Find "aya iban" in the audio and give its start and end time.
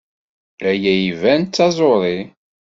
0.69-1.41